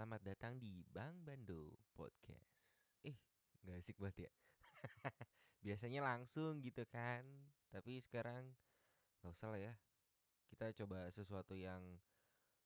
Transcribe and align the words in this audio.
Selamat 0.00 0.24
datang 0.24 0.56
di 0.56 0.80
Bang 0.96 1.12
Bando 1.28 1.76
Podcast. 1.92 2.56
Eh, 3.04 3.20
nggak 3.60 3.84
asik 3.84 4.00
banget 4.00 4.24
ya. 4.24 4.32
Biasanya 5.68 6.00
langsung 6.00 6.64
gitu 6.64 6.88
kan, 6.88 7.20
tapi 7.68 8.00
sekarang 8.00 8.48
nggak 9.20 9.36
usah 9.36 9.52
lah 9.52 9.60
ya. 9.60 9.76
Kita 10.48 10.72
coba 10.72 11.04
sesuatu 11.12 11.52
yang 11.52 11.84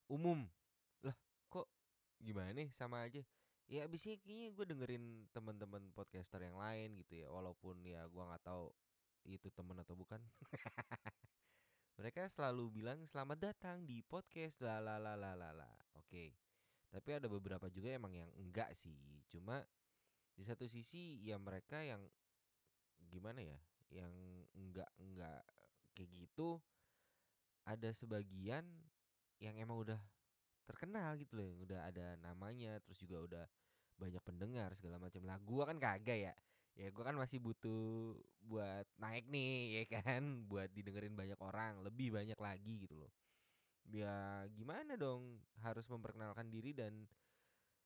umum. 0.07 0.47
Lah, 1.03 1.19
kok 1.51 1.67
gimana 2.23 2.55
nih 2.55 2.71
sama 2.71 3.03
aja? 3.03 3.27
Ya 3.67 3.83
abisnya 3.83 4.15
kayaknya 4.23 4.55
gue 4.55 4.67
dengerin 4.71 5.27
teman-teman 5.35 5.91
podcaster 5.91 6.39
yang 6.39 6.55
lain 6.55 7.03
gitu 7.03 7.19
ya, 7.19 7.35
walaupun 7.35 7.83
ya 7.83 8.07
gue 8.07 8.23
nggak 8.31 8.47
tahu 8.47 8.71
itu 9.27 9.51
temen 9.51 9.75
atau 9.83 9.99
bukan. 9.99 10.23
Mereka 11.99 12.31
selalu 12.31 12.71
bilang 12.71 13.03
selamat 13.11 13.51
datang 13.51 13.83
di 13.83 14.07
podcast 14.07 14.63
la. 14.63 14.87
Oke. 15.99 16.54
Tapi 16.95 17.11
ada 17.19 17.27
beberapa 17.27 17.67
juga 17.67 17.91
emang 17.91 18.15
yang 18.15 18.31
enggak 18.39 18.71
sih. 18.79 18.95
Cuma 19.27 19.67
di 20.39 20.47
satu 20.47 20.71
sisi 20.71 21.19
ya 21.27 21.35
mereka 21.43 21.83
yang 21.83 22.07
gimana 23.11 23.43
ya? 23.43 23.59
Yang 23.91 24.15
enggak 24.55 24.91
enggak 25.03 25.43
kayak 25.91 26.11
gitu 26.15 26.63
ada 27.67 27.91
sebagian 27.91 28.63
yang 29.43 29.59
emang 29.59 29.83
udah 29.83 29.99
terkenal 30.71 31.19
gitu 31.19 31.35
loh, 31.43 31.47
yang 31.51 31.59
udah 31.67 31.81
ada 31.91 32.07
namanya, 32.23 32.79
terus 32.87 33.03
juga 33.03 33.19
udah 33.27 33.45
banyak 33.99 34.23
pendengar 34.23 34.71
segala 34.79 35.03
macam. 35.03 35.27
Lah 35.27 35.37
gua 35.43 35.67
kan 35.67 35.83
kagak 35.83 36.31
ya. 36.31 36.35
Ya 36.79 36.89
gua 36.95 37.11
kan 37.11 37.17
masih 37.19 37.43
butuh 37.43 38.15
buat 38.47 38.87
naik 39.03 39.27
nih 39.27 39.83
ya 39.83 39.85
kan, 39.99 40.23
buat 40.51 40.71
didengerin 40.71 41.19
banyak 41.19 41.39
orang, 41.43 41.83
lebih 41.83 42.15
banyak 42.15 42.39
lagi 42.39 42.87
gitu 42.87 42.95
loh 43.03 43.11
ya 43.89 44.45
gimana 44.53 44.97
dong 44.97 45.41
harus 45.61 45.85
memperkenalkan 45.89 46.49
diri 46.49 46.73
dan 46.73 47.05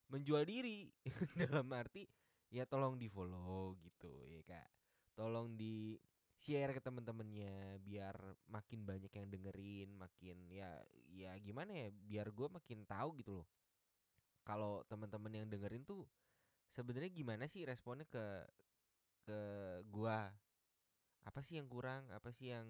menjual 0.08 0.44
diri. 0.44 0.88
Dalam 1.40 1.68
arti 1.74 2.06
ya 2.48 2.64
tolong 2.64 2.96
di 2.96 3.08
follow 3.10 3.76
gitu 3.82 4.10
ya 4.28 4.42
kak. 4.44 4.68
Tolong 5.18 5.54
di 5.58 5.98
share 6.38 6.70
ke 6.70 6.80
temen-temennya 6.80 7.82
biar 7.82 8.14
makin 8.46 8.86
banyak 8.86 9.10
yang 9.10 9.26
dengerin 9.26 9.90
makin 9.98 10.38
ya 10.54 10.70
ya 11.10 11.34
gimana 11.42 11.74
ya 11.74 11.88
biar 11.90 12.30
gue 12.30 12.48
makin 12.48 12.86
tahu 12.86 13.18
gitu 13.18 13.42
loh. 13.42 13.48
Kalau 14.46 14.86
teman-teman 14.86 15.34
yang 15.34 15.46
dengerin 15.50 15.84
tuh 15.84 16.06
sebenarnya 16.72 17.10
gimana 17.12 17.44
sih 17.50 17.64
responnya 17.68 18.06
ke 18.08 18.24
ke 19.28 19.40
gua? 19.92 20.32
Apa 21.28 21.44
sih 21.44 21.60
yang 21.60 21.68
kurang? 21.68 22.08
Apa 22.08 22.32
sih 22.32 22.48
yang 22.48 22.64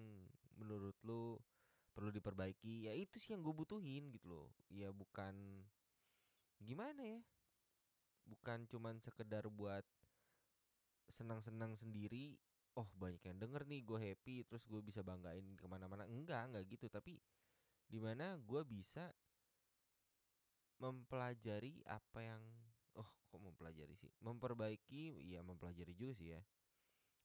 menurut 0.59 0.95
lu 1.07 1.39
perlu 1.99 2.15
diperbaiki 2.15 2.87
ya 2.87 2.95
itu 2.95 3.19
sih 3.19 3.35
yang 3.35 3.43
gue 3.43 3.51
butuhin 3.51 4.07
gitu 4.15 4.31
loh. 4.31 4.47
Ya 4.71 4.87
bukan 4.95 5.35
gimana 6.63 7.03
ya 7.03 7.19
bukan 8.23 8.63
cuman 8.71 9.03
sekedar 9.03 9.51
buat 9.51 9.83
senang-senang 11.11 11.75
sendiri 11.75 12.39
oh 12.79 12.87
banyak 12.95 13.19
yang 13.27 13.35
denger 13.35 13.67
nih 13.67 13.83
gue 13.83 13.99
happy 13.99 14.47
terus 14.47 14.63
gue 14.63 14.79
bisa 14.79 15.03
banggain 15.03 15.43
ke 15.59 15.67
mana-mana. 15.67 16.07
Enggak 16.07 16.47
enggak 16.47 16.71
gitu. 16.71 16.87
Tapi 16.87 17.19
di 17.83 17.99
mana 17.99 18.39
gue 18.39 18.63
bisa 18.63 19.11
mempelajari 20.79 21.83
apa 21.83 22.23
yang 22.23 22.39
oh 22.95 23.09
kok 23.27 23.43
mempelajari 23.43 23.99
sih? 23.99 24.07
Memperbaiki 24.23 25.19
ya 25.35 25.43
mempelajari 25.43 25.91
juga 25.91 26.15
sih 26.15 26.31
ya. 26.31 26.39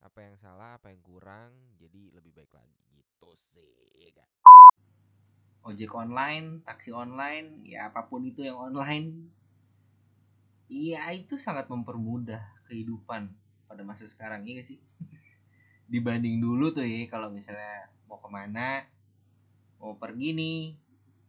Apa 0.02 0.26
yang 0.26 0.34
salah 0.34 0.82
apa 0.82 0.90
yang 0.90 0.98
kurang 0.98 1.78
jadi 1.78 2.10
lebih 2.10 2.34
baik 2.34 2.50
lagi. 2.50 2.82
Gitu 2.90 3.30
sih 3.38 4.10
gak 4.10 4.53
ojek 5.64 5.88
online, 5.96 6.60
taksi 6.60 6.92
online, 6.92 7.64
ya 7.64 7.88
apa 7.88 8.04
pun 8.04 8.20
itu 8.28 8.44
yang 8.44 8.60
online. 8.60 9.32
Iya 10.68 11.08
itu 11.16 11.40
sangat 11.40 11.72
mempermudah 11.72 12.40
kehidupan 12.68 13.32
pada 13.64 13.82
masa 13.82 14.04
sekarang 14.04 14.44
ya 14.44 14.60
sih. 14.60 14.76
Dibanding 15.92 16.40
dulu 16.40 16.72
tuh 16.76 16.84
ya 16.84 17.08
kalau 17.08 17.32
misalnya 17.32 17.88
mau 18.04 18.20
ke 18.20 18.28
mana, 18.28 18.84
mau 19.80 19.96
pergi 19.96 20.36
nih 20.36 20.60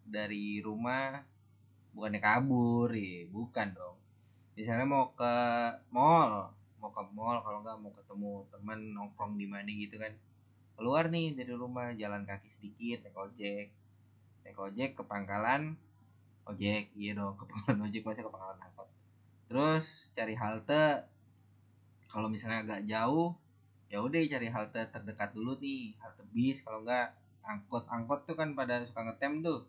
dari 0.03 0.59
rumah, 0.59 1.23
bukannya 1.95 2.19
kabur 2.19 2.91
ya, 2.91 3.23
bukan 3.31 3.67
dong. 3.71 3.97
Misalnya 4.59 4.87
mau 4.87 5.15
ke 5.15 5.33
mall, 5.95 6.51
mau 6.83 6.91
ke 6.91 7.01
mall 7.15 7.39
kalau 7.39 7.63
nggak 7.63 7.79
mau 7.79 7.91
ketemu 7.95 8.31
teman 8.51 8.79
nongkrong 8.91 9.39
di 9.39 9.47
mana 9.47 9.67
gitu 9.71 9.95
kan. 9.95 10.11
Keluar 10.75 11.07
nih 11.07 11.31
dari 11.31 11.55
rumah, 11.55 11.95
jalan 11.95 12.27
kaki 12.27 12.51
sedikit, 12.51 13.07
naik 13.07 13.15
ojek, 13.15 13.67
naik 14.45 14.61
ojek 14.61 14.94
ke 14.94 15.03
pangkalan 15.03 15.73
ojek 16.45 16.94
iya 16.94 17.17
dong 17.17 17.33
ke 17.41 17.50
pangkalan 17.50 17.89
ojek 17.89 18.06
masih 18.06 18.23
ke 18.23 18.31
pangkalan 18.31 18.59
angkot. 18.61 18.88
Terus 19.50 19.85
cari 20.13 20.35
halte 20.38 20.85
kalau 22.13 22.29
misalnya 22.29 22.61
agak 22.61 22.81
jauh 22.85 23.34
ya 23.89 24.00
udah 24.05 24.22
cari 24.29 24.47
halte 24.53 24.81
terdekat 24.94 25.34
dulu 25.34 25.57
nih 25.57 25.97
halte 25.97 26.22
bis 26.29 26.61
kalau 26.61 26.85
enggak 26.85 27.17
angkot. 27.41 27.84
Angkot 27.89 28.19
tuh 28.29 28.38
kan 28.38 28.53
pada 28.53 28.85
suka 28.85 29.01
ngetem 29.09 29.41
tuh. 29.41 29.66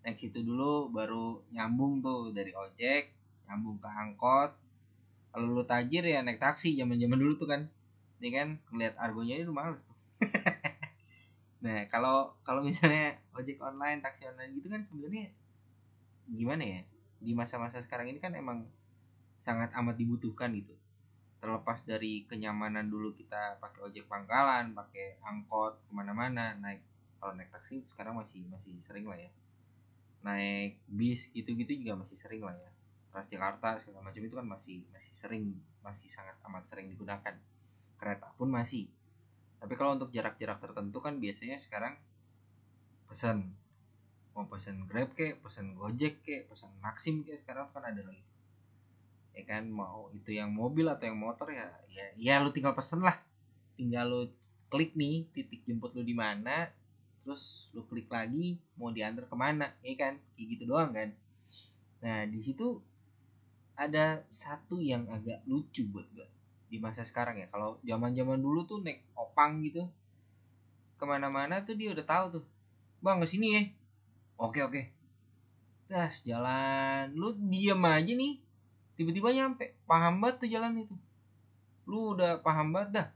Naik 0.00 0.16
situ 0.16 0.40
dulu 0.40 0.88
baru 0.88 1.44
nyambung 1.52 2.00
tuh 2.00 2.32
dari 2.32 2.56
ojek 2.56 3.12
nyambung 3.44 3.76
ke 3.76 3.88
angkot. 3.88 4.56
Kalau 5.36 5.46
lu 5.52 5.62
tajir 5.68 6.08
ya 6.08 6.24
naik 6.24 6.40
taksi 6.40 6.72
zaman 6.80 6.96
zaman 6.96 7.20
dulu 7.20 7.36
tuh 7.36 7.48
kan. 7.52 7.68
Ini 8.24 8.28
kan 8.32 8.48
ngeliat 8.72 8.96
argonya 8.96 9.36
itu 9.44 9.52
males 9.52 9.84
tuh 9.84 9.92
Nah, 11.64 11.88
kalau 11.88 12.36
kalau 12.44 12.60
misalnya 12.60 13.16
ojek 13.32 13.56
online, 13.64 14.04
taksi 14.04 14.28
online 14.28 14.52
gitu 14.60 14.68
kan 14.68 14.84
sebenarnya 14.84 15.32
gimana 16.28 16.60
ya? 16.60 16.80
Di 17.24 17.32
masa-masa 17.32 17.80
sekarang 17.80 18.12
ini 18.12 18.20
kan 18.20 18.36
emang 18.36 18.68
sangat 19.40 19.72
amat 19.72 19.96
dibutuhkan 19.96 20.52
gitu. 20.52 20.76
Terlepas 21.40 21.80
dari 21.88 22.28
kenyamanan 22.28 22.92
dulu 22.92 23.16
kita 23.16 23.56
pakai 23.64 23.80
ojek 23.80 24.04
pangkalan, 24.04 24.76
pakai 24.76 25.16
angkot 25.24 25.80
ke 25.88 25.92
mana-mana, 25.96 26.52
naik 26.60 26.84
kalau 27.16 27.32
naik 27.32 27.48
taksi 27.48 27.80
sekarang 27.88 28.20
masih 28.20 28.44
masih 28.52 28.76
sering 28.84 29.08
lah 29.08 29.16
ya. 29.16 29.32
Naik 30.20 30.84
bis 30.84 31.32
gitu-gitu 31.32 31.80
juga 31.80 31.96
masih 32.04 32.20
sering 32.20 32.44
lah 32.44 32.52
ya. 32.52 32.68
Transjakarta 33.08 33.80
segala 33.80 34.04
macam 34.04 34.20
itu 34.20 34.36
kan 34.36 34.44
masih 34.44 34.84
masih 34.92 35.12
sering, 35.16 35.44
masih 35.80 36.12
sangat 36.12 36.36
amat 36.44 36.68
sering 36.68 36.92
digunakan. 36.92 37.32
Kereta 37.96 38.28
pun 38.36 38.52
masih 38.52 38.84
tapi 39.62 39.74
kalau 39.80 39.96
untuk 39.96 40.12
jarak-jarak 40.12 40.60
tertentu 40.60 40.98
kan 41.00 41.16
biasanya 41.16 41.56
sekarang 41.56 41.96
pesan 43.08 43.54
mau 44.34 44.44
pesan 44.50 44.82
grab 44.90 45.14
ke 45.14 45.38
pesan 45.38 45.78
gojek 45.78 46.18
ke 46.26 46.44
pesan 46.50 46.70
maxim 46.82 47.22
ke 47.22 47.38
sekarang 47.38 47.70
kan 47.70 47.86
ada 47.86 48.02
lagi. 48.02 48.20
Ya 49.34 49.42
kan 49.46 49.70
mau 49.70 50.10
itu 50.10 50.34
yang 50.34 50.50
mobil 50.50 50.86
atau 50.90 51.06
yang 51.06 51.18
motor 51.18 51.50
ya 51.50 51.70
ya 51.90 52.06
ya 52.18 52.34
lu 52.42 52.50
tinggal 52.50 52.74
pesen 52.74 53.02
lah. 53.02 53.14
Tinggal 53.78 54.10
lu 54.10 54.22
klik 54.70 54.98
nih 54.98 55.30
titik 55.30 55.62
jemput 55.62 55.94
lu 55.94 56.02
di 56.02 56.14
mana 56.18 56.66
terus 57.22 57.70
lu 57.72 57.86
klik 57.86 58.10
lagi 58.10 58.58
mau 58.74 58.90
diantar 58.90 59.30
ke 59.30 59.36
mana 59.38 59.70
ya 59.86 59.94
kan? 59.94 60.18
Kayak 60.34 60.46
gitu 60.58 60.64
doang 60.66 60.90
kan. 60.90 61.14
Nah 62.02 62.26
di 62.26 62.42
situ 62.42 62.82
ada 63.74 64.22
satu 64.30 64.78
yang 64.82 65.06
agak 65.10 65.42
lucu 65.46 65.86
buat 65.90 66.06
gue 66.14 66.28
di 66.68 66.76
masa 66.80 67.04
sekarang 67.04 67.38
ya. 67.38 67.46
Kalau 67.52 67.80
zaman 67.84 68.12
zaman 68.16 68.38
dulu 68.40 68.64
tuh 68.64 68.80
naik 68.80 69.04
opang 69.14 69.60
gitu. 69.64 69.86
Ke 70.98 71.04
mana-mana 71.04 71.62
tuh 71.64 71.76
dia 71.76 71.92
udah 71.92 72.06
tahu 72.06 72.24
tuh. 72.40 72.44
Bang 73.04 73.20
ke 73.20 73.26
sini 73.28 73.48
ya. 73.54 73.62
Oke 74.40 74.60
oke. 74.64 74.82
Terus 75.86 76.24
jalan. 76.24 77.12
Lu 77.12 77.36
diem 77.36 77.82
aja 77.84 78.12
nih. 78.12 78.40
Tiba-tiba 78.96 79.34
nyampe. 79.34 79.76
Paham 79.84 80.22
banget 80.22 80.46
tuh 80.46 80.48
jalan 80.50 80.72
itu. 80.80 80.94
Lu 81.84 82.16
udah 82.16 82.40
paham 82.40 82.72
banget 82.72 82.90
dah. 83.02 83.08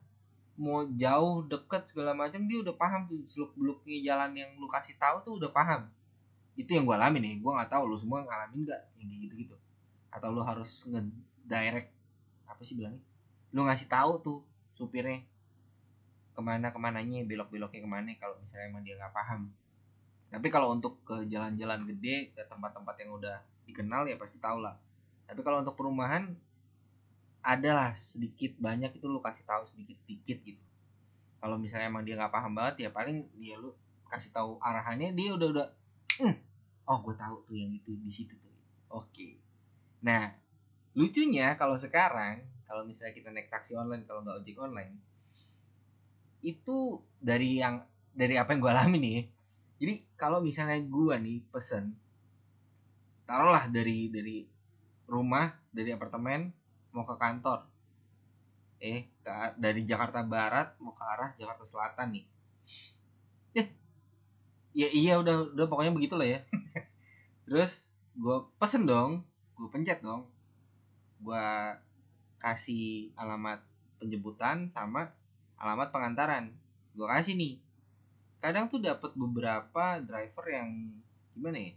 Mau 0.59 0.85
jauh 0.99 1.47
deket 1.47 1.87
segala 1.87 2.12
macam 2.19 2.44
dia 2.51 2.59
udah 2.61 2.75
paham 2.75 3.06
tuh. 3.06 3.23
Seluk 3.31 3.55
beluknya 3.55 4.12
jalan 4.12 4.35
yang 4.35 4.51
lu 4.59 4.67
kasih 4.67 4.99
tahu 4.99 5.23
tuh 5.25 5.35
udah 5.39 5.51
paham. 5.55 5.87
Itu 6.59 6.75
yang 6.75 6.85
gue 6.85 6.97
alami 6.99 7.23
nih 7.23 7.39
gue 7.39 7.53
nggak 7.55 7.71
tahu 7.71 7.87
lu 7.87 7.94
semua 7.94 8.27
ngalamin 8.27 8.67
nggak 8.67 8.83
yang 8.99 9.09
gitu 9.23 9.47
gitu 9.47 9.56
atau 10.09 10.29
lu 10.33 10.43
harus 10.43 10.89
ngedirect 10.89 11.93
apa 12.49 12.61
sih 12.65 12.75
bilangnya 12.75 13.01
lu 13.53 13.65
ngasih 13.65 13.89
tahu 13.89 14.12
tuh 14.21 14.39
supirnya 14.77 15.25
ke 16.39 16.41
mana 16.45 16.71
ke 16.71 16.79
mananya 16.79 17.19
belok 17.27 17.50
beloknya 17.50 17.83
ke 17.83 17.91
mana 17.91 18.11
kalau 18.15 18.39
misalnya 18.39 18.71
emang 18.71 18.83
dia 18.87 18.95
nggak 18.95 19.11
paham. 19.11 19.50
Tapi 20.29 20.49
kalau 20.53 20.77
untuk 20.77 21.00
ke 21.03 21.27
jalan-jalan 21.27 21.89
gede 21.89 22.31
ke 22.37 22.45
tempat-tempat 22.47 22.95
yang 23.00 23.11
udah 23.17 23.37
dikenal 23.67 24.06
ya 24.06 24.15
pasti 24.21 24.39
tau 24.39 24.61
lah. 24.62 24.77
Tapi 25.27 25.41
kalau 25.43 25.65
untuk 25.65 25.75
perumahan 25.75 26.31
adalah 27.43 27.97
sedikit 27.97 28.55
banyak 28.61 28.93
itu 28.95 29.06
lu 29.09 29.19
kasih 29.25 29.43
tahu 29.43 29.65
sedikit 29.65 29.97
sedikit 29.99 30.39
gitu. 30.44 30.62
Kalau 31.43 31.56
misalnya 31.56 31.91
emang 31.91 32.06
dia 32.06 32.15
nggak 32.15 32.31
paham 32.31 32.55
banget 32.55 32.87
ya 32.87 32.91
paling 32.94 33.25
dia 33.41 33.59
lu 33.59 33.75
kasih 34.06 34.31
tahu 34.31 34.62
arahannya 34.62 35.17
dia 35.17 35.35
udah 35.35 35.49
udah 35.53 35.69
mm, 36.23 36.35
oh 36.87 36.99
gue 37.03 37.15
tahu 37.19 37.37
tuh 37.51 37.56
yang 37.56 37.73
itu 37.73 37.99
di 37.99 38.12
situ 38.12 38.37
tuh. 38.37 38.55
Oke. 38.94 39.41
Nah 40.06 40.33
lucunya 40.94 41.59
kalau 41.59 41.75
sekarang 41.75 42.47
kalau 42.69 42.85
misalnya 42.85 43.17
kita 43.17 43.32
naik 43.32 43.49
taksi 43.49 43.75
online 43.75 44.05
kalau 44.05 44.20
nggak 44.20 44.44
ojek 44.44 44.61
online 44.61 44.93
itu 46.44 47.00
dari 47.19 47.59
yang 47.59 47.82
dari 48.15 48.38
apa 48.38 48.55
yang 48.55 48.61
gue 48.61 48.70
alami 48.70 48.99
nih 49.00 49.20
jadi 49.81 49.94
kalau 50.15 50.38
misalnya 50.44 50.79
gue 50.85 51.15
nih 51.19 51.38
pesen 51.50 51.97
taruhlah 53.29 53.69
dari 53.69 54.09
dari 54.09 54.44
rumah 55.09 55.53
dari 55.73 55.93
apartemen 55.93 56.53
mau 56.97 57.05
ke 57.05 57.17
kantor. 57.20 57.65
Eh 58.79 59.09
ke, 59.20 59.32
dari 59.61 59.82
Jakarta 59.85 60.25
Barat 60.25 60.76
mau 60.81 60.97
ke 60.97 61.05
arah 61.05 61.31
Jakarta 61.37 61.65
Selatan 61.69 62.17
nih. 62.17 62.25
Eh 63.56 63.67
ya 64.73 64.88
iya 64.93 65.15
udah 65.20 65.53
udah 65.56 65.67
pokoknya 65.67 65.93
begitulah 65.93 66.29
ya. 66.29 66.41
Terus 67.49 67.93
gue 68.19 68.37
pesen 68.61 68.88
dong 68.88 69.23
gue 69.59 69.69
pencet 69.70 70.03
dong 70.03 70.26
gue 71.19 71.47
kasih 72.38 73.11
alamat 73.19 73.62
penjemputan 73.99 74.70
sama 74.70 75.11
alamat 75.58 75.90
pengantaran. 75.90 76.55
Gue 76.94 77.06
kasih 77.06 77.35
nih. 77.35 77.58
Kadang 78.38 78.70
tuh 78.70 78.79
dapat 78.79 79.14
beberapa 79.19 79.99
driver 79.99 80.46
yang 80.46 80.94
gimana 81.35 81.58
ya? 81.58 81.73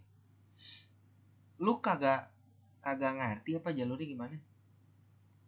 Lu 1.57 1.81
kagak 1.81 2.29
kagak 2.81 3.17
ngerti 3.17 3.57
apa 3.57 3.69
jalurnya 3.73 4.07
gimana? 4.07 4.37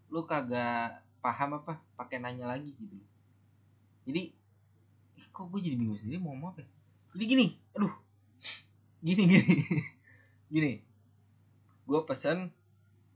Lu 0.10 0.26
kagak 0.26 1.02
paham 1.22 1.62
apa? 1.62 1.78
Pakai 1.98 2.18
nanya 2.18 2.50
lagi 2.50 2.74
gitu 2.78 2.98
jadi 4.04 4.32
eh, 5.20 5.28
kok 5.32 5.48
gue 5.48 5.60
jadi 5.64 5.76
bingung 5.80 6.00
sendiri 6.00 6.20
mau 6.20 6.36
ngomong 6.36 6.56
apa 6.56 6.60
ya? 6.64 6.70
jadi 7.16 7.26
gini 7.28 7.48
aduh. 7.76 7.94
Gini 9.04 9.22
gini. 9.32 9.56
Gini. 10.48 10.72
Gue 11.84 12.00
pesen 12.08 12.52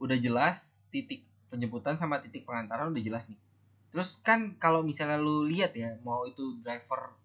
udah 0.00 0.16
jelas 0.20 0.80
titik 0.92 1.24
penjemputan 1.48 1.96
sama 1.96 2.20
titik 2.20 2.44
pengantaran 2.44 2.92
udah 2.92 3.02
jelas 3.02 3.24
nih. 3.28 3.40
Terus 3.88 4.20
kan 4.20 4.56
kalau 4.60 4.84
misalnya 4.84 5.16
lu 5.16 5.48
lihat 5.48 5.72
ya 5.72 5.96
mau 6.04 6.28
itu 6.28 6.60
driver 6.60 7.16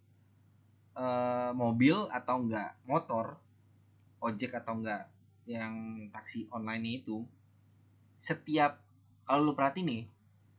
uh, 0.95 1.51
mobil 1.51 2.07
atau 2.09 2.39
enggak 2.39 2.71
motor 2.87 3.35
ojek 4.23 4.55
atau 4.55 4.79
enggak 4.79 5.11
yang 5.43 6.07
taksi 6.15 6.47
online 6.55 7.03
itu 7.03 7.27
setiap 8.23 8.79
kalau 9.27 9.51
lu 9.51 9.53
perhati 9.53 9.83
nih 9.83 10.07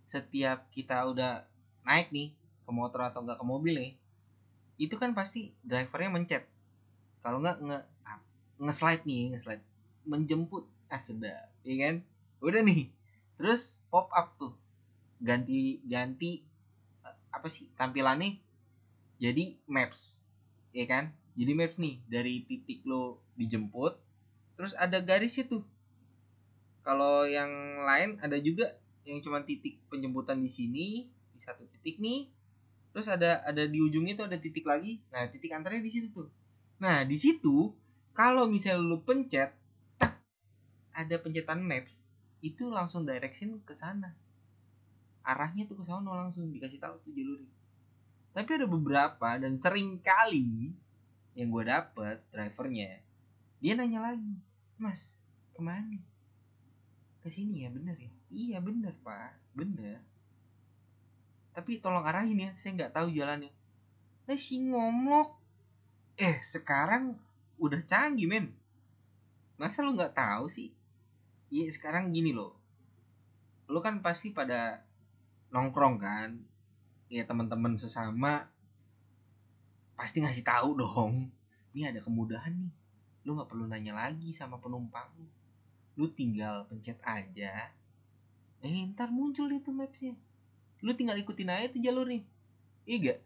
setiap 0.04 0.68
kita 0.68 1.08
udah 1.08 1.48
naik 1.88 2.12
nih 2.12 2.28
ke 2.68 2.70
motor 2.70 3.08
atau 3.08 3.24
enggak 3.24 3.40
ke 3.40 3.46
mobil 3.48 3.74
nih 3.80 3.92
itu 4.76 4.98
kan 4.98 5.14
pasti 5.16 5.54
drivernya 5.64 6.10
mencet. 6.12 6.44
Kalau 7.24 7.40
enggak 7.40 7.56
nge 7.64 7.78
nge-slide 8.60 9.04
nih 9.08 9.22
nge-slide 9.34 9.64
menjemput 10.04 10.68
ah 10.92 11.00
sedap 11.00 11.48
iya 11.64 11.74
kan? 11.88 11.94
Udah 12.44 12.60
nih 12.60 12.92
terus 13.36 13.82
pop 13.88 14.10
up 14.14 14.34
tuh. 14.38 14.54
Ganti 15.22 15.80
ganti 15.86 16.42
eh, 17.06 17.16
apa 17.32 17.46
sih 17.50 17.66
tampilannya? 17.74 18.38
Jadi 19.18 19.58
maps 19.70 20.18
ya 20.74 20.84
kan? 20.86 21.10
Jadi 21.34 21.52
maps 21.54 21.76
nih 21.78 21.98
dari 22.06 22.44
titik 22.46 22.86
lo 22.86 23.18
dijemput. 23.34 23.98
Terus 24.54 24.72
ada 24.78 25.02
garis 25.02 25.34
itu 25.38 25.62
kalau 26.84 27.24
yang 27.24 27.80
lain 27.80 28.20
ada 28.20 28.36
juga 28.38 28.76
yang 29.08 29.24
cuma 29.24 29.40
titik 29.40 29.80
penjemputan 29.88 30.44
di 30.44 30.52
sini 30.52 30.86
di 31.08 31.40
satu 31.40 31.64
titik 31.74 31.98
nih. 31.98 32.28
Terus 32.94 33.10
ada 33.10 33.42
ada 33.42 33.66
di 33.66 33.82
ujungnya 33.82 34.14
tuh 34.14 34.30
ada 34.30 34.38
titik 34.38 34.68
lagi. 34.68 35.02
Nah 35.10 35.26
titik 35.32 35.50
antaranya 35.50 35.82
di 35.82 35.90
situ 35.90 36.12
tuh. 36.12 36.28
Nah 36.78 37.02
di 37.02 37.16
situ 37.18 37.72
kalau 38.14 38.46
misalnya 38.46 38.84
lu 38.84 39.02
pencet 39.02 39.50
tak 39.98 40.22
ada 40.94 41.18
pencetan 41.18 41.58
maps 41.58 42.13
itu 42.44 42.68
langsung 42.68 43.08
direction 43.08 43.56
ke 43.64 43.72
sana. 43.72 44.12
Arahnya 45.24 45.64
tuh 45.64 45.80
ke 45.80 45.84
sana 45.88 46.12
langsung 46.12 46.52
dikasih 46.52 46.76
tahu 46.76 47.00
tuh 47.00 47.16
jalurnya. 47.16 47.48
Tapi 48.36 48.50
ada 48.52 48.68
beberapa 48.68 49.28
dan 49.40 49.56
sering 49.56 49.96
kali 50.04 50.76
yang 51.32 51.48
gue 51.48 51.64
dapet 51.64 52.20
drivernya 52.30 53.00
dia 53.64 53.72
nanya 53.72 54.12
lagi 54.12 54.36
mas 54.76 55.16
ke 55.56 55.60
mana? 55.64 55.96
Ke 57.24 57.32
sini 57.32 57.64
ya 57.64 57.72
bener 57.72 57.96
ya? 57.96 58.12
Iya 58.28 58.58
bener 58.60 58.92
pak 59.00 59.32
bener. 59.56 60.04
Tapi 61.56 61.80
tolong 61.80 62.04
arahin 62.04 62.44
ya 62.44 62.50
saya 62.60 62.76
nggak 62.76 62.92
tahu 62.92 63.08
jalannya. 63.16 63.48
Nah 64.28 64.36
si 64.36 64.60
ngomong 64.60 65.32
eh 66.20 66.44
sekarang 66.44 67.16
udah 67.56 67.80
canggih 67.88 68.28
men. 68.28 68.52
Masa 69.56 69.80
lu 69.80 69.96
nggak 69.96 70.12
tahu 70.12 70.52
sih 70.52 70.68
iya 71.54 71.70
sekarang 71.70 72.10
gini 72.10 72.34
loh. 72.34 72.58
Lu 73.70 73.78
kan 73.78 74.02
pasti 74.02 74.34
pada 74.34 74.82
nongkrong 75.54 76.02
kan? 76.02 76.34
Ya 77.06 77.22
teman-teman 77.22 77.78
sesama 77.78 78.50
pasti 79.94 80.18
ngasih 80.18 80.42
tahu 80.42 80.74
dong. 80.74 81.30
Ini 81.70 81.94
ada 81.94 82.02
kemudahan 82.02 82.50
nih. 82.50 82.74
Lu 83.22 83.38
nggak 83.38 83.46
perlu 83.46 83.70
nanya 83.70 83.94
lagi 83.94 84.34
sama 84.34 84.58
penumpang. 84.58 85.06
Lu 85.94 86.10
tinggal 86.10 86.66
pencet 86.66 86.98
aja. 87.06 87.70
Eh 88.58 88.90
ntar 88.90 89.14
muncul 89.14 89.46
itu 89.54 89.70
mapsnya. 89.70 90.18
Lu 90.82 90.90
tinggal 90.98 91.14
ikutin 91.22 91.54
aja 91.54 91.70
tuh 91.70 91.78
jalur 91.78 92.10
nih. 92.10 92.26
Iya 92.84 92.96
gak 92.98 93.18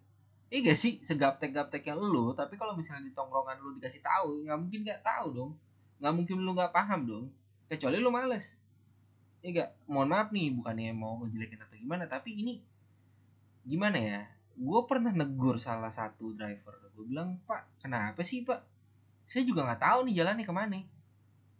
iya 0.52 0.58
gak 0.68 0.78
sih? 0.78 1.00
Segaptek 1.00 1.56
gapteknya 1.56 1.96
lu 1.96 2.36
tapi 2.36 2.60
kalau 2.60 2.76
misalnya 2.76 3.08
di 3.08 3.12
tongkrongan 3.16 3.56
lu 3.64 3.80
dikasih 3.80 4.04
tahu 4.04 4.44
nggak 4.44 4.58
mungkin 4.60 4.80
nggak 4.84 5.00
tahu 5.00 5.26
dong. 5.32 5.52
Nggak 5.96 6.12
mungkin 6.12 6.36
lu 6.44 6.52
nggak 6.52 6.76
paham 6.76 7.08
dong 7.08 7.26
kecuali 7.68 8.00
lu 8.00 8.08
males. 8.08 8.56
Ya 9.44 9.54
gak 9.54 9.70
mohon 9.86 10.10
maaf 10.10 10.34
nih 10.34 10.50
bukannya 10.50 10.90
mau 10.96 11.20
ngejelekin 11.22 11.62
atau 11.62 11.76
gimana 11.78 12.10
tapi 12.10 12.34
ini 12.34 12.58
gimana 13.62 13.98
ya? 14.00 14.20
Gue 14.58 14.80
pernah 14.90 15.14
negur 15.14 15.60
salah 15.62 15.92
satu 15.92 16.34
driver. 16.34 16.74
Gue 16.96 17.06
bilang 17.06 17.38
pak 17.46 17.68
kenapa 17.78 18.26
sih 18.26 18.42
pak? 18.42 18.64
Saya 19.28 19.44
juga 19.44 19.62
nggak 19.62 19.84
tahu 19.84 19.98
nih 20.10 20.14
jalannya 20.24 20.44
ke 20.48 20.54
mana. 20.56 20.80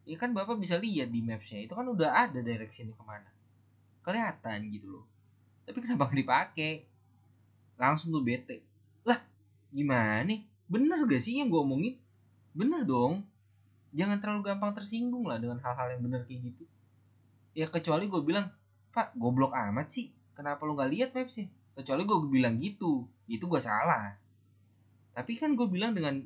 Ya 0.09 0.17
kan 0.17 0.33
bapak 0.33 0.57
bisa 0.59 0.81
lihat 0.81 1.13
di 1.13 1.21
mapsnya 1.21 1.63
itu 1.63 1.77
kan 1.77 1.85
udah 1.87 2.11
ada 2.27 2.41
directionnya 2.41 2.97
ke 2.97 3.05
mana. 3.05 3.29
Kelihatan 4.03 4.73
gitu 4.73 4.99
loh. 4.99 5.07
Tapi 5.69 5.79
kenapa 5.85 6.09
nggak 6.09 6.19
dipakai? 6.25 6.73
Langsung 7.77 8.11
tuh 8.17 8.25
bete. 8.25 8.65
Lah 9.05 9.21
gimana 9.71 10.35
bener 10.69 11.01
gak 11.09 11.23
sih 11.23 11.39
yang 11.39 11.53
gue 11.53 11.61
omongin? 11.61 11.95
Bener 12.57 12.83
dong 12.83 13.23
jangan 13.97 14.21
terlalu 14.21 14.53
gampang 14.53 14.73
tersinggung 14.77 15.25
lah 15.25 15.41
dengan 15.41 15.57
hal-hal 15.65 15.97
yang 15.97 16.03
bener 16.05 16.21
kayak 16.29 16.53
gitu. 16.53 16.65
Ya 17.57 17.67
kecuali 17.67 18.07
gue 18.07 18.21
bilang 18.21 18.53
pak 18.93 19.17
goblok 19.17 19.57
amat 19.57 19.89
sih. 19.89 20.13
Kenapa 20.37 20.63
lu 20.69 20.79
nggak 20.79 20.91
lihat 20.95 21.11
sih 21.33 21.49
kecuali 21.75 22.03
gue 22.05 22.19
bilang 22.29 22.55
gitu. 22.61 23.07
Itu 23.31 23.49
gue 23.49 23.61
salah. 23.63 24.15
Tapi 25.15 25.33
kan 25.39 25.57
gue 25.57 25.67
bilang 25.67 25.97
dengan 25.97 26.21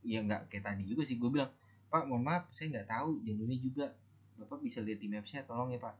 ya 0.00 0.24
nggak 0.24 0.48
kayak 0.48 0.64
tadi 0.64 0.82
juga 0.88 1.04
sih 1.04 1.20
gue 1.20 1.28
bilang 1.28 1.52
pak 1.92 2.08
mohon 2.08 2.24
maaf 2.24 2.48
saya 2.50 2.72
nggak 2.72 2.88
tahu 2.90 3.22
jalurnya 3.22 3.58
juga. 3.60 3.86
Bapak 4.40 4.64
bisa 4.64 4.80
lihat 4.80 5.04
di 5.04 5.08
mapsnya 5.08 5.46
tolong 5.46 5.70
ya 5.70 5.78
pak. 5.78 5.94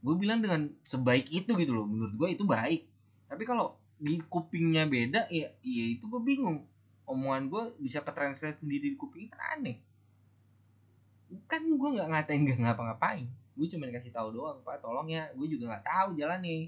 Gue 0.00 0.16
bilang 0.16 0.40
dengan 0.40 0.72
sebaik 0.84 1.28
itu 1.28 1.52
gitu 1.54 1.72
loh 1.76 1.86
menurut 1.86 2.16
gue 2.16 2.28
itu 2.34 2.44
baik. 2.44 2.88
Tapi 3.30 3.42
kalau 3.46 3.78
di 4.00 4.16
kupingnya 4.26 4.88
beda 4.88 5.30
ya 5.30 5.52
ya 5.62 5.84
itu 5.86 6.08
gue 6.10 6.20
bingung. 6.24 6.66
Omongan 7.06 7.44
gue 7.50 7.62
bisa 7.82 8.02
ke 8.02 8.12
translate 8.14 8.58
sendiri 8.58 8.94
di 8.94 8.98
kuping 8.98 9.28
kan 9.28 9.58
aneh 9.58 9.89
kan 11.50 11.66
gue 11.66 11.88
nggak 11.98 12.08
ngatain 12.14 12.42
gak 12.46 12.58
ngapa-ngapain. 12.62 13.26
Gue 13.58 13.66
cuma 13.66 13.90
dikasih 13.90 14.14
tahu 14.14 14.30
doang 14.30 14.62
pak 14.62 14.78
tolong 14.78 15.10
ya 15.10 15.26
gue 15.34 15.46
juga 15.50 15.74
nggak 15.74 15.84
tahu 15.84 16.08
jalan 16.14 16.40
nih 16.40 16.62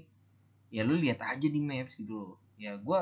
ya 0.73 0.81
lu 0.83 0.99
lihat 0.99 1.23
aja 1.23 1.47
di 1.47 1.59
maps 1.63 1.95
gitu 1.95 2.13
loh. 2.13 2.35
Ya 2.59 2.75
gue 2.75 2.99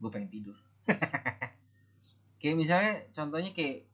gue 0.00 0.10
pengen 0.10 0.32
tidur. 0.32 0.56
Kayak 2.42 2.56
misalnya 2.58 2.92
contohnya 3.14 3.54
kayak 3.54 3.86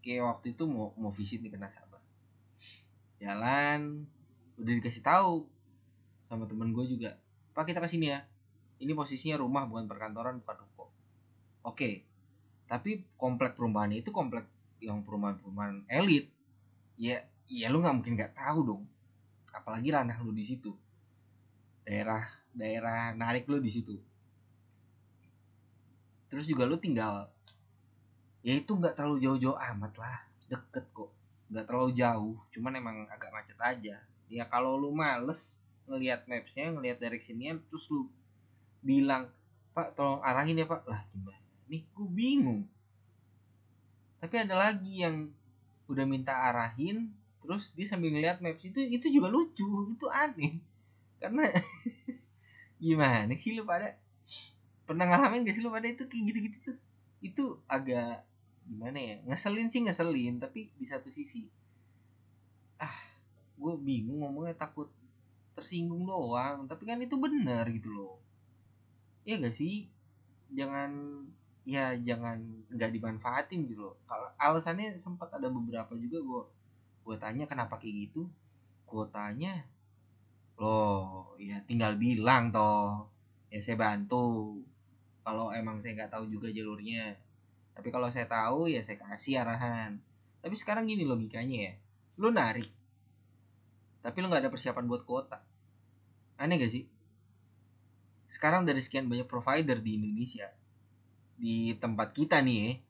kayak 0.00 0.24
waktu 0.24 0.56
itu 0.56 0.64
mau 0.64 0.96
mau 0.96 1.12
visit 1.12 1.44
nih 1.44 1.52
ke 1.52 1.60
nasabah 1.60 2.00
jalan 3.18 4.06
udah 4.56 4.72
dikasih 4.78 5.02
tahu 5.02 5.46
sama 6.30 6.46
temen 6.46 6.70
gue 6.70 6.84
juga 6.86 7.18
pak 7.54 7.74
kita 7.74 7.82
ke 7.82 7.90
sini 7.90 8.14
ya. 8.14 8.22
Ini 8.78 8.94
posisinya 8.94 9.42
rumah 9.42 9.66
bukan 9.66 9.90
perkantoran 9.90 10.38
bukan 10.38 10.56
ruko. 10.62 10.86
Oke. 11.66 12.06
Tapi 12.70 13.02
komplek 13.18 13.58
perumahan 13.58 13.90
itu 13.90 14.14
komplek 14.14 14.46
yang 14.78 15.02
perumahan-perumahan 15.02 15.86
elit 15.90 16.30
ya 16.98 17.22
ya 17.48 17.66
lu 17.72 17.80
nggak 17.80 17.96
mungkin 17.96 18.14
nggak 18.18 18.34
tahu 18.36 18.60
dong. 18.66 18.82
Apalagi 19.54 19.88
ranah 19.90 20.18
lu 20.20 20.30
di 20.30 20.44
situ. 20.44 20.74
Daerah 21.82 22.28
daerah 22.52 23.16
narik 23.16 23.48
lu 23.48 23.58
di 23.58 23.70
situ. 23.72 23.96
Terus 26.28 26.44
juga 26.44 26.68
lu 26.68 26.76
tinggal 26.76 27.32
ya 28.44 28.54
itu 28.54 28.70
nggak 28.70 28.94
terlalu 28.94 29.18
jauh-jauh 29.24 29.58
amat 29.74 29.92
lah 29.96 30.18
deket 30.46 30.84
kok. 30.92 31.10
Nggak 31.48 31.64
terlalu 31.64 31.90
jauh 31.96 32.36
cuman 32.52 32.72
emang 32.76 32.96
agak 33.08 33.32
macet 33.32 33.58
aja. 33.58 33.96
Ya 34.28 34.44
kalau 34.44 34.76
lu 34.76 34.92
males 34.92 35.56
ngelihat 35.88 36.28
mapsnya 36.28 36.68
ngelihat 36.68 37.00
directionnya 37.00 37.56
terus 37.72 37.88
lu 37.88 38.12
bilang 38.84 39.32
pak 39.72 39.96
tolong 39.96 40.20
arahin 40.20 40.60
ya 40.60 40.68
pak. 40.68 40.84
Lah 40.84 41.00
gimana? 41.10 41.40
Nih 41.72 41.82
gue 41.96 42.08
bingung 42.12 42.68
tapi 44.18 44.34
ada 44.42 44.54
lagi 44.58 45.02
yang 45.06 45.30
udah 45.88 46.04
minta 46.04 46.34
arahin 46.34 47.10
terus 47.42 47.72
dia 47.72 47.86
sambil 47.88 48.12
ngeliat 48.12 48.42
maps. 48.44 48.60
Itu 48.66 48.82
itu 48.82 49.08
juga 49.08 49.32
lucu 49.32 49.64
itu 49.94 50.06
aneh. 50.10 50.58
Karena 51.22 51.48
gimana 52.82 53.32
sih 53.38 53.56
lu 53.56 53.64
pada 53.64 53.96
pernah 54.84 55.08
ngalamin 55.08 55.48
gak 55.48 55.56
sih 55.56 55.62
lu 55.64 55.70
pada 55.72 55.88
itu 55.88 56.04
kayak 56.04 56.24
gitu-gitu 56.28 56.58
tuh? 56.72 56.78
Itu 57.24 57.44
agak 57.70 58.26
gimana 58.68 58.98
ya 59.00 59.14
ngeselin 59.24 59.72
sih 59.72 59.80
ngeselin 59.80 60.36
tapi 60.44 60.68
di 60.76 60.84
satu 60.84 61.08
sisi 61.08 61.48
ah 62.76 62.92
gue 63.56 63.74
bingung 63.80 64.20
ngomongnya 64.20 64.54
takut 64.58 64.92
tersinggung 65.56 66.04
doang. 66.06 66.66
Tapi 66.66 66.82
kan 66.84 66.98
itu 67.00 67.16
benar 67.16 67.64
gitu 67.70 67.90
loh. 67.90 68.14
Ya 69.22 69.38
gak 69.38 69.54
sih? 69.54 69.88
Jangan 70.52 71.22
ya 71.68 71.92
jangan 72.00 72.40
nggak 72.72 72.90
dimanfaatin 72.96 73.68
gitu 73.68 73.92
loh. 73.92 73.96
Kalau 74.08 74.32
alasannya 74.40 74.96
sempat 74.96 75.28
ada 75.36 75.52
beberapa 75.52 75.92
juga 76.00 76.18
gue 76.24 76.42
gue 77.04 77.16
tanya 77.20 77.44
kenapa 77.44 77.76
kayak 77.76 78.08
gitu? 78.08 78.24
Gue 78.88 79.04
tanya 79.12 79.68
loh 80.56 81.36
ya 81.36 81.60
tinggal 81.68 82.00
bilang 82.00 82.48
toh 82.48 83.04
ya 83.52 83.60
saya 83.60 83.76
bantu. 83.76 84.56
Kalau 85.20 85.52
emang 85.52 85.84
saya 85.84 85.92
nggak 85.92 86.12
tahu 86.16 86.24
juga 86.32 86.48
jalurnya. 86.48 87.20
Tapi 87.76 87.88
kalau 87.92 88.08
saya 88.08 88.24
tahu 88.24 88.72
ya 88.72 88.80
saya 88.80 88.96
kasih 88.96 89.44
arahan. 89.44 90.00
Tapi 90.40 90.54
sekarang 90.56 90.88
gini 90.88 91.04
logikanya 91.04 91.58
ya 91.68 91.74
lu 92.18 92.34
narik 92.34 92.66
tapi 94.02 94.24
lu 94.24 94.30
nggak 94.30 94.46
ada 94.46 94.52
persiapan 94.52 94.88
buat 94.88 95.02
kuota. 95.04 95.42
Aneh 96.38 96.56
gak 96.56 96.70
sih? 96.70 96.86
Sekarang 98.30 98.62
dari 98.62 98.78
sekian 98.78 99.10
banyak 99.10 99.26
provider 99.26 99.82
di 99.82 99.98
Indonesia 99.98 100.48
di 101.38 101.72
tempat 101.78 102.12
kita 102.12 102.42
nih 102.42 102.82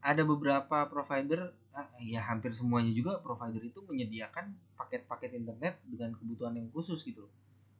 ada 0.00 0.24
beberapa 0.24 0.88
provider 0.88 1.52
ah, 1.76 1.88
ya 2.00 2.24
hampir 2.24 2.56
semuanya 2.56 2.92
juga 2.92 3.20
provider 3.20 3.60
itu 3.60 3.84
menyediakan 3.84 4.52
paket-paket 4.80 5.36
internet 5.36 5.80
dengan 5.84 6.16
kebutuhan 6.16 6.56
yang 6.56 6.68
khusus 6.72 7.04
gitu 7.04 7.28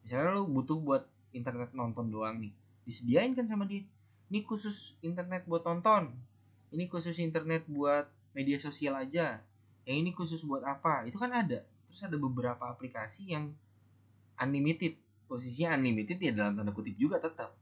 misalnya 0.05 0.37
lu 0.37 0.45
butuh 0.49 0.77
buat 0.77 1.03
internet 1.33 1.73
nonton 1.73 2.13
doang 2.13 2.39
nih 2.39 2.53
disediain 2.85 3.33
kan 3.33 3.49
sama 3.49 3.65
dia. 3.65 3.81
Ini 4.29 4.45
khusus 4.45 4.93
internet 5.01 5.45
buat 5.49 5.65
nonton 5.65 6.13
ini 6.75 6.91
khusus 6.91 7.15
internet 7.23 7.63
buat 7.71 8.11
media 8.35 8.59
sosial 8.59 8.99
aja 8.99 9.39
yang 9.87 9.97
ini 10.03 10.11
khusus 10.11 10.43
buat 10.43 10.65
apa? 10.65 11.07
Itu 11.07 11.15
kan 11.15 11.31
ada. 11.31 11.63
Terus 11.87 12.01
ada 12.03 12.17
beberapa 12.19 12.67
aplikasi 12.67 13.31
yang 13.31 13.55
unlimited 14.35 14.99
posisinya 15.31 15.79
unlimited 15.79 16.19
ya 16.19 16.35
dalam 16.35 16.59
tanda 16.59 16.75
kutip 16.75 16.99
juga 16.99 17.21
tetap 17.23 17.55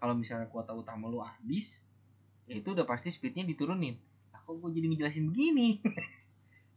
kalau 0.00 0.16
misalnya 0.16 0.48
kuota 0.48 0.72
utama 0.72 1.12
lu 1.12 1.20
habis 1.20 1.84
ya 2.48 2.56
itu 2.58 2.72
udah 2.72 2.88
pasti 2.88 3.12
speednya 3.12 3.44
diturunin. 3.44 4.00
Nah, 4.32 4.40
kok 4.42 4.56
gue 4.58 4.70
jadi 4.72 4.86
ngejelasin 4.90 5.28
begini? 5.30 5.78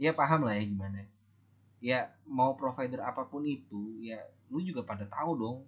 Ya 0.02 0.12
paham 0.12 0.44
lah 0.44 0.58
ya 0.58 0.66
gimana. 0.68 1.06
Ya 1.80 2.12
mau 2.28 2.58
provider 2.58 3.00
apa 3.06 3.30
pun 3.30 3.46
itu 3.46 4.02
ya 4.04 4.20
lu 4.52 4.60
juga 4.60 4.84
pada 4.84 5.06
tahu 5.08 5.38
dong. 5.38 5.60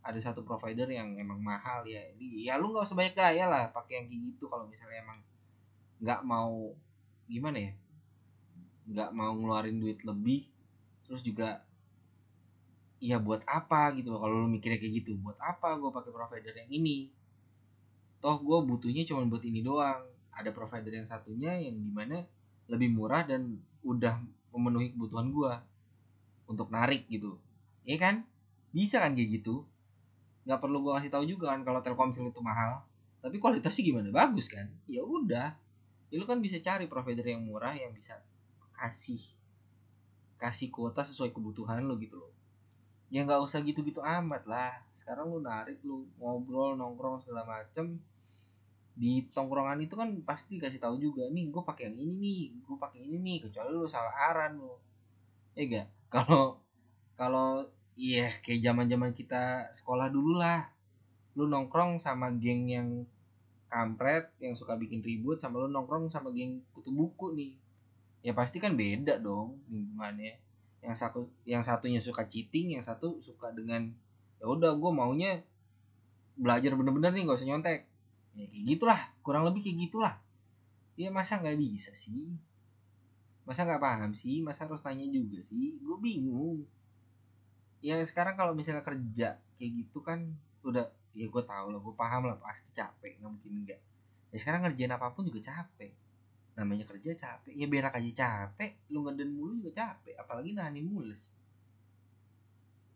Ada 0.00 0.32
satu 0.32 0.42
provider 0.42 0.88
yang 0.90 1.14
emang 1.20 1.38
mahal 1.38 1.84
ya. 1.86 2.02
Ya 2.18 2.56
lu 2.58 2.72
nggak 2.72 2.88
usah 2.88 2.96
banyak 2.98 3.14
gaya 3.14 3.46
lah 3.46 3.70
pakai 3.70 4.00
yang 4.02 4.06
kayak 4.10 4.22
gitu. 4.32 4.48
Kalau 4.48 4.66
misalnya 4.66 5.04
emang 5.04 5.20
nggak 6.02 6.20
mau 6.24 6.72
gimana 7.28 7.58
ya? 7.62 7.72
Nggak 8.90 9.10
mau 9.12 9.32
ngeluarin 9.38 9.76
duit 9.76 10.00
lebih 10.02 10.48
terus 11.06 11.22
juga 11.22 11.62
ya 13.02 13.20
buat 13.20 13.44
apa? 13.44 13.92
gitu 13.96 14.16
kalau 14.16 14.44
lu 14.44 14.48
mikirnya 14.48 14.80
kayak 14.80 14.94
gitu 15.04 15.20
buat 15.20 15.36
apa 15.40 15.76
gue 15.76 15.90
pakai 15.92 16.12
provider 16.12 16.54
yang 16.56 16.70
ini? 16.72 17.12
Toh 18.20 18.36
gue 18.40 18.58
butuhnya 18.64 19.04
cuma 19.04 19.24
buat 19.28 19.44
ini 19.44 19.60
doang. 19.60 20.04
Ada 20.36 20.52
provider 20.52 20.92
yang 20.92 21.08
satunya 21.08 21.56
yang 21.56 21.76
di 21.80 21.92
mana 21.92 22.24
lebih 22.68 22.92
murah 22.92 23.24
dan 23.24 23.56
udah 23.84 24.20
memenuhi 24.52 24.92
kebutuhan 24.92 25.32
gue 25.32 25.52
untuk 26.48 26.68
narik 26.72 27.08
gitu. 27.08 27.36
Ya 27.88 27.96
kan? 27.96 28.24
Bisa 28.72 29.00
kan 29.00 29.16
kayak 29.16 29.40
gitu? 29.40 29.64
Nggak 30.44 30.60
perlu 30.60 30.84
gue 30.84 30.92
kasih 31.00 31.12
tahu 31.12 31.24
juga 31.24 31.52
kan 31.56 31.64
kalau 31.64 31.80
Telkomsel 31.80 32.28
itu 32.28 32.40
mahal. 32.44 32.84
Tapi 33.24 33.40
kualitasnya 33.40 33.82
gimana? 33.82 34.08
Bagus 34.12 34.48
kan? 34.52 34.68
Ya 34.86 35.00
udah. 35.02 35.56
Ya 36.12 36.16
lu 36.20 36.28
kan 36.28 36.38
bisa 36.38 36.60
cari 36.62 36.86
provider 36.86 37.24
yang 37.24 37.42
murah 37.42 37.74
yang 37.74 37.90
bisa 37.96 38.20
kasih 38.76 39.18
kasih 40.36 40.68
kuota 40.68 41.00
sesuai 41.00 41.32
kebutuhan 41.32 41.80
lo 41.88 41.96
gitu 41.96 42.20
loh 42.20 42.35
ya 43.14 43.20
nggak 43.26 43.42
usah 43.46 43.58
gitu-gitu 43.68 44.00
amat 44.02 44.42
lah. 44.52 44.72
Sekarang 45.00 45.26
lu 45.32 45.38
narik 45.50 45.78
lu 45.88 45.96
ngobrol 46.18 46.70
nongkrong 46.80 47.16
segala 47.22 47.42
macem. 47.54 47.86
Di 48.96 49.12
tongkrongan 49.36 49.78
itu 49.86 49.94
kan 50.00 50.08
pasti 50.28 50.54
kasih 50.62 50.80
tahu 50.84 50.96
juga 51.06 51.22
nih 51.34 51.44
gue 51.52 51.62
pakai 51.68 51.84
yang 51.92 51.96
ini 52.00 52.14
nih 52.24 52.40
gue 52.64 52.76
pakai 52.84 53.00
ini 53.06 53.16
nih. 53.26 53.38
Kecuali 53.48 53.70
lu 53.76 53.86
salah 53.86 54.14
aran 54.32 54.52
lu. 54.62 54.74
Ya 55.56 55.62
gak 55.72 55.86
kalau 56.14 56.44
kalau 57.20 57.48
iya 57.96 58.28
kayak 58.44 58.60
zaman 58.66 58.86
zaman 58.92 59.12
kita 59.18 59.70
sekolah 59.78 60.08
dulu 60.16 60.32
lah. 60.42 60.60
Lu 61.36 61.44
nongkrong 61.52 61.92
sama 62.06 62.28
geng 62.42 62.62
yang 62.76 62.88
kampret 63.72 64.32
yang 64.44 64.54
suka 64.56 64.74
bikin 64.82 65.00
ribut 65.04 65.38
sama 65.42 65.60
lu 65.62 65.68
nongkrong 65.70 66.08
sama 66.14 66.28
geng 66.36 66.64
kutu 66.74 66.90
buku 66.90 67.26
nih. 67.38 67.52
Ya 68.26 68.32
pasti 68.34 68.58
kan 68.64 68.74
beda 68.74 69.20
dong 69.22 69.60
lingkungannya 69.70 70.45
yang 70.84 70.96
satu 70.96 71.26
yang 71.48 71.62
satunya 71.64 71.98
suka 71.98 72.24
cheating 72.28 72.78
yang 72.78 72.84
satu 72.84 73.18
suka 73.20 73.50
dengan 73.52 73.90
ya 74.36 74.46
udah 74.46 74.76
gue 74.76 74.92
maunya 74.92 75.40
belajar 76.36 76.76
bener-bener 76.76 77.10
nih 77.16 77.22
gak 77.24 77.38
usah 77.40 77.48
nyontek. 77.48 77.80
Ya 78.36 78.44
kayak 78.48 78.64
gitulah 78.76 79.00
kurang 79.24 79.48
lebih 79.48 79.64
kayak 79.64 79.88
gitulah. 79.88 80.14
Ya 80.96 81.08
masa 81.08 81.40
nggak 81.40 81.56
bisa 81.56 81.92
sih? 81.96 82.28
Masa 83.48 83.64
nggak 83.64 83.80
paham 83.80 84.12
sih? 84.12 84.44
Masa 84.44 84.68
harus 84.68 84.84
tanya 84.84 85.04
juga 85.08 85.40
sih? 85.40 85.80
Gue 85.80 85.96
bingung. 85.96 86.68
Ya 87.80 87.96
sekarang 88.04 88.36
kalau 88.36 88.52
misalnya 88.52 88.84
kerja 88.84 89.40
kayak 89.56 89.70
gitu 89.72 90.04
kan 90.04 90.36
udah 90.60 90.92
ya 91.16 91.26
gue 91.32 91.42
tau 91.48 91.72
lah 91.72 91.80
gue 91.80 91.94
paham 91.96 92.28
lah 92.28 92.36
pasti 92.36 92.68
capek 92.76 93.16
nggak 93.16 93.30
mungkin 93.32 93.52
enggak 93.64 93.80
ya 94.34 94.36
sekarang 94.36 94.68
ngerjain 94.68 94.92
apa 94.92 95.08
pun 95.16 95.24
juga 95.24 95.48
capek 95.48 95.94
namanya 96.56 96.88
kerja 96.88 97.12
capek. 97.12 97.52
Ya 97.52 97.68
berak 97.68 97.94
aja 97.94 98.10
capek. 98.24 98.74
Lu 98.88 99.04
ngeden 99.04 99.36
mulu 99.36 99.60
juga 99.60 99.84
capek 99.84 100.16
apalagi 100.16 100.56
nahanin 100.56 100.88
mules 100.88 101.36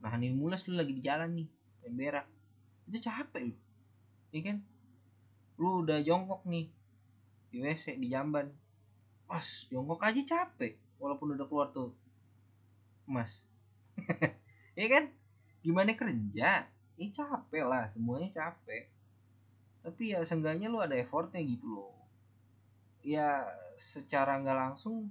nahanin 0.00 0.32
mules 0.34 0.64
lu 0.64 0.74
lagi 0.80 0.96
di 0.96 1.02
jalan 1.04 1.30
nih 1.36 1.48
main 1.84 1.94
berak. 1.94 2.26
Itu 2.88 2.98
capek 3.04 3.52
lu. 3.52 3.56
Ya 4.32 4.40
kan? 4.48 4.58
Lu 5.60 5.84
udah 5.84 6.00
jongkok 6.00 6.42
nih 6.48 6.66
di 7.52 7.60
WC 7.60 8.00
di 8.00 8.08
jamban. 8.08 8.48
Mas 9.28 9.68
jongkok 9.70 10.02
aja 10.02 10.20
capek 10.24 10.74
walaupun 10.98 11.36
udah 11.36 11.46
keluar 11.46 11.68
tuh. 11.70 11.92
Mas. 13.06 13.44
Ya 14.78 14.88
kan? 14.88 15.12
Gimana 15.60 15.92
kerja? 15.92 16.64
Ini 16.96 17.12
capek 17.12 17.68
lah 17.68 17.92
semuanya 17.92 18.32
capek. 18.32 18.88
Tapi 19.84 20.16
ya 20.16 20.24
seenggaknya 20.24 20.72
lu 20.72 20.80
ada 20.80 20.96
effortnya 20.96 21.42
gitu 21.44 21.68
loh 21.68 21.99
ya 23.00 23.48
secara 23.80 24.36
nggak 24.40 24.58
langsung 24.58 25.08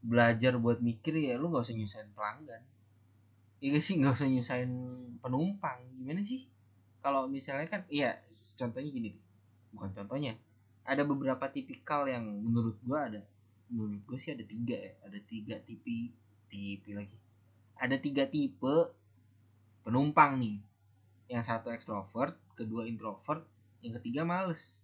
belajar 0.00 0.56
buat 0.56 0.80
mikir 0.80 1.16
ya 1.20 1.36
lu 1.36 1.52
nggak 1.52 1.64
usah 1.68 1.76
nyusahin 1.76 2.10
pelanggan. 2.16 2.62
Iya 3.60 3.78
sih 3.84 4.00
nggak 4.00 4.16
usah 4.16 4.28
nyusahin 4.28 4.72
penumpang. 5.20 5.80
Gimana 6.00 6.24
sih? 6.24 6.48
Kalau 7.00 7.28
misalnya 7.28 7.68
kan 7.68 7.82
iya 7.92 8.20
contohnya 8.56 8.88
gini 8.88 9.10
bukan 9.76 9.92
contohnya. 9.92 10.36
Ada 10.84 11.04
beberapa 11.04 11.44
tipikal 11.52 12.08
yang 12.08 12.24
menurut 12.24 12.76
gua 12.84 13.08
ada. 13.12 13.20
Menurut 13.68 14.00
gua 14.08 14.16
sih 14.16 14.32
ada 14.32 14.44
tiga 14.44 14.76
ya. 14.76 14.92
Ada 15.04 15.18
tiga 15.28 15.56
tipe 15.60 16.12
tipe 16.48 16.90
lagi. 16.96 17.16
Ada 17.76 17.96
tiga 18.00 18.24
tipe 18.28 18.92
penumpang 19.84 20.40
nih. 20.40 20.56
Yang 21.28 21.44
satu 21.52 21.68
ekstrovert 21.70 22.36
kedua 22.56 22.88
introvert 22.88 23.44
yang 23.80 23.96
ketiga 24.00 24.24
males 24.24 24.80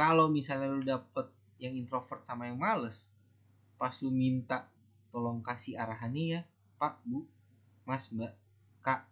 kalau 0.00 0.32
misalnya 0.32 0.72
lu 0.72 0.80
dapet 0.80 1.28
yang 1.60 1.76
introvert 1.76 2.24
sama 2.24 2.48
yang 2.48 2.56
males 2.56 3.12
pas 3.76 3.92
lu 4.00 4.08
minta 4.08 4.64
tolong 5.12 5.44
kasih 5.44 5.76
arahannya 5.76 6.24
ya 6.24 6.40
pak 6.80 6.96
bu 7.04 7.28
mas 7.84 8.08
mbak 8.08 8.32
kak. 8.80 9.04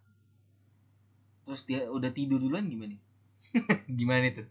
Terus 1.45 1.61
dia 1.69 1.85
udah 1.93 2.09
tidur 2.09 2.41
duluan 2.41 2.65
gimana? 2.65 2.97
Gimana 4.01 4.33
itu? 4.33 4.49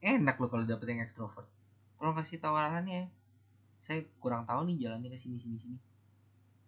Enak 0.00 0.40
lo 0.40 0.48
kalau 0.48 0.64
dapet 0.64 0.96
yang 0.96 1.04
ekstrovert. 1.04 1.44
Tolong 2.00 2.16
kasih 2.16 2.40
tahu 2.40 2.56
arahannya. 2.56 3.04
Ya 3.04 3.06
saya 3.84 4.00
kurang 4.20 4.48
tahu 4.48 4.64
nih 4.64 4.88
jalannya 4.88 5.12
ke 5.12 5.20
sini 5.20 5.36
sini 5.44 5.60
sini. 5.60 5.78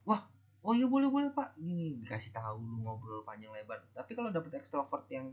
Wah 0.04 0.28
oh 0.60 0.76
iya 0.76 0.84
boleh 0.84 1.08
boleh 1.08 1.32
pak. 1.32 1.56
Ini 1.56 2.04
dikasih 2.04 2.36
tahu 2.36 2.60
lu 2.60 2.84
ngobrol 2.84 3.24
panjang 3.24 3.56
lebar. 3.56 3.80
Tapi 3.96 4.12
kalau 4.12 4.28
dapet 4.28 4.52
ekstrovert 4.60 5.08
yang 5.08 5.32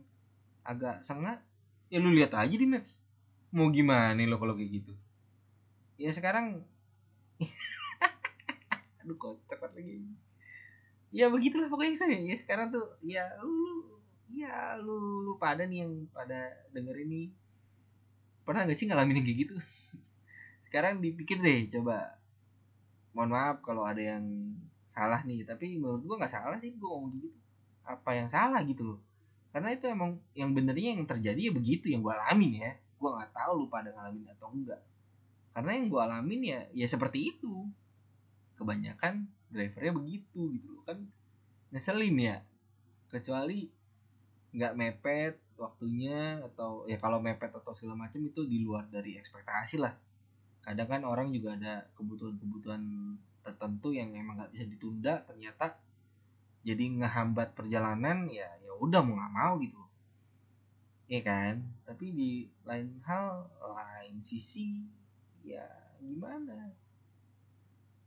agak 0.63 1.03
sengak 1.03 1.43
ya 1.91 1.99
lu 1.99 2.15
lihat 2.15 2.31
aja 2.39 2.55
di 2.55 2.63
maps 2.63 3.08
mau 3.49 3.73
gimana 3.73 4.17
lo 4.29 4.37
kalau 4.37 4.53
kayak 4.53 4.81
gitu? 4.81 4.93
Ya 5.97 6.13
sekarang 6.13 6.61
aduh 9.01 9.17
kocak 9.17 9.59
lagi. 9.73 10.05
Ya 11.09 11.33
begitulah 11.33 11.67
pokoknya 11.67 11.97
kan 11.97 12.09
ya. 12.13 12.35
Sekarang 12.37 12.69
tuh 12.69 12.85
ya 13.01 13.25
lu 13.41 13.97
ya 14.29 14.77
lu 14.77 15.25
lu 15.25 15.33
pada 15.41 15.65
nih 15.65 15.85
yang 15.85 15.93
pada 16.13 16.53
denger 16.69 16.95
ini. 17.01 17.33
Pernah 18.45 18.65
gak 18.65 18.77
sih 18.77 18.85
ngalamin 18.89 19.21
kayak 19.25 19.39
gitu? 19.45 19.55
Sekarang 20.69 21.01
dipikir 21.01 21.41
deh 21.41 21.65
coba. 21.73 22.21
Mohon 23.17 23.29
maaf 23.33 23.57
kalau 23.65 23.83
ada 23.89 24.01
yang 24.01 24.53
salah 24.89 25.21
nih 25.25 25.45
tapi 25.45 25.77
menurut 25.77 26.05
gua 26.05 26.15
nggak 26.21 26.33
salah 26.33 26.57
sih 26.61 26.77
gua 26.77 26.97
ngomong 26.97 27.11
gitu. 27.17 27.29
Apa 27.89 28.13
yang 28.13 28.29
salah 28.29 28.61
gitu 28.61 28.93
loh? 28.93 28.99
Karena 29.49 29.73
itu 29.73 29.89
emang 29.89 30.21
yang 30.37 30.53
benernya 30.53 30.93
yang 30.93 31.09
terjadi 31.09 31.49
ya 31.49 31.51
begitu 31.53 31.89
yang 31.89 32.05
gua 32.05 32.21
alamin 32.21 32.61
ya 32.61 32.71
gua 32.99 33.19
nggak 33.19 33.31
tahu 33.33 33.51
lu 33.63 33.65
pada 33.71 33.89
ngalamin 33.95 34.27
atau 34.35 34.51
enggak. 34.51 34.81
Karena 35.55 35.71
yang 35.73 35.85
gua 35.87 36.01
alamin 36.05 36.41
ya 36.43 36.59
ya 36.75 36.87
seperti 36.87 37.33
itu. 37.35 37.65
Kebanyakan 38.59 39.23
drivernya 39.49 39.93
begitu 39.95 40.51
gitu 40.53 40.67
loh. 40.75 40.83
Kan 40.83 41.07
ngeselin 41.71 42.15
ya. 42.19 42.37
Kecuali 43.09 43.65
nggak 44.53 44.73
mepet 44.75 45.35
waktunya 45.55 46.43
atau 46.53 46.87
ya 46.87 46.99
kalau 46.99 47.23
mepet 47.23 47.51
atau 47.51 47.71
segala 47.71 48.07
macam 48.07 48.19
itu 48.23 48.43
di 48.45 48.61
luar 48.61 48.85
dari 48.91 49.15
ekspektasi 49.15 49.79
lah. 49.79 49.95
Kadang 50.59 50.87
kan 50.91 51.01
orang 51.07 51.31
juga 51.31 51.55
ada 51.55 51.87
kebutuhan-kebutuhan 51.95 52.83
tertentu 53.43 53.95
yang 53.95 54.11
emang 54.13 54.37
nggak 54.37 54.51
bisa 54.53 54.65
ditunda 54.67 55.23
ternyata 55.25 55.79
jadi 56.61 56.83
ngehambat 57.01 57.55
perjalanan 57.55 58.27
ya 58.27 58.47
ya 58.61 58.71
udah 58.77 58.99
mau 59.01 59.15
nggak 59.15 59.33
mau 59.33 59.53
gitu 59.63 59.79
ya 61.09 61.21
kan? 61.25 61.65
Tapi 61.89 62.05
di 62.13 62.31
lain 62.63 63.01
hal 63.03 63.49
lain 63.59 64.21
sisi 64.21 64.85
ya 65.43 65.65
gimana? 65.99 66.69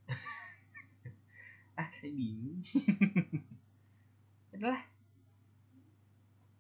Ah 1.81 1.89
saya 1.97 2.13
bingung. 2.13 2.61
Adalah 4.53 4.92